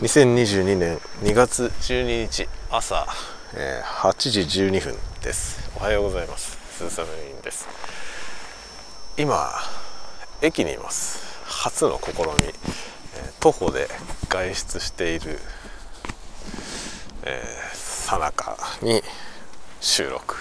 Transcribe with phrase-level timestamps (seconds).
[0.00, 3.06] 2022年2月12日朝、
[3.54, 5.70] えー、8時12分です。
[5.76, 6.58] おはようございます。
[6.78, 7.68] 鈴雨委員です。
[9.16, 9.52] 今
[10.42, 11.38] 駅にいます。
[11.44, 12.54] 初の試み、えー、
[13.38, 13.86] 徒歩で
[14.28, 15.38] 外出している
[17.72, 19.00] さなかに
[19.80, 20.34] 収録。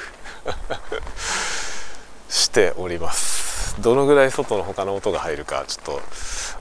[2.28, 3.43] しております。
[3.80, 5.86] どのぐらい外の他の音が入るかちょっ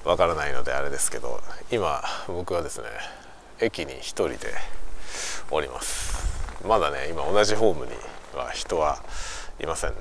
[0.03, 1.41] とわからないのであれですけど
[1.71, 2.87] 今僕はですね
[3.61, 4.39] 駅に1人で
[5.51, 6.67] おります。
[6.67, 7.93] まだね今同じホームに
[8.35, 9.03] は人は
[9.61, 9.97] いませんね、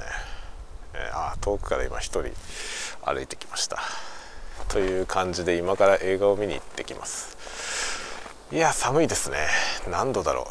[0.94, 2.24] えー、あ遠くから今1人
[3.04, 3.80] 歩いてきました。
[4.70, 7.38] という感じで今から映画を見に行ってきます。
[8.54, 9.38] いや寒いですね。
[9.90, 10.46] 何度だろう。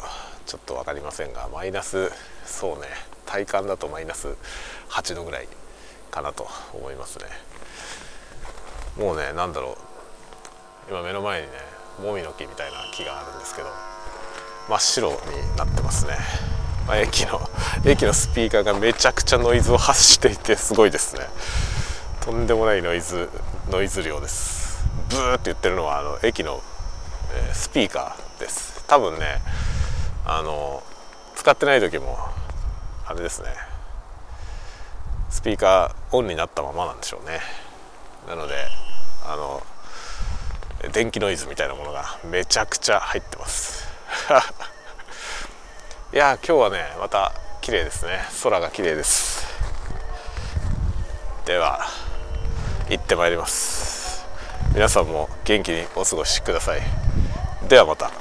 [0.45, 2.11] ちょっと分かりませんがマイナス
[2.45, 2.87] そうね。
[3.25, 4.35] 体感だとマイナス
[4.89, 5.47] 8度ぐらい。
[6.11, 7.25] かなと思いますね。
[8.97, 10.91] もうね何だろう。
[10.91, 11.53] 今目の前にね
[12.03, 13.69] もみの木みたいな木があるんですけど
[14.67, 15.17] 真っ白に
[15.57, 16.17] なってますね、
[16.87, 17.39] まあ、駅の
[17.85, 21.21] 駅のスピーカーがめちゃくちゃノイズを発していてすごいですね。
[22.21, 23.29] とんでもないノイズ
[23.69, 24.85] ノイズ量です。
[25.09, 26.61] ブーって言ってるのはあの駅の、
[27.33, 28.83] えー、スピーカーです。
[28.87, 29.41] 多分ね
[30.25, 30.83] あの
[31.35, 32.17] 使ってない時も
[33.07, 33.49] あれですね。
[35.31, 37.39] スピーカーオンになったままなんでしょうね。
[38.27, 38.53] なので
[39.25, 39.63] あの
[40.91, 43.87] 電気ノイズみたいなものがめちゃくちゃ入ってます。
[46.13, 48.27] いや今日はねまた綺麗ですね。
[48.43, 49.47] 空が綺麗です。
[51.45, 51.87] では
[52.89, 54.25] 行ってまいります。
[54.73, 56.81] 皆さんも元気にお過ごしください。
[57.67, 58.20] ではまた。